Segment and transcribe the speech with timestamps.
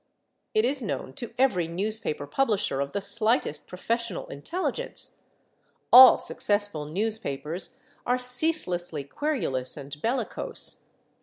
[0.55, 5.17] It is known to every newspaper publisher of the slightest professional intelligence;
[5.93, 10.85] all successful newspapers are ceaselessly querulous and bellicose.